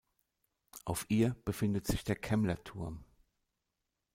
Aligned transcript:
Auf 0.83 1.05
ihr 1.09 1.35
befindet 1.45 1.85
sich 1.85 2.03
der 2.03 2.15
Kemmler-Turm. 2.15 3.03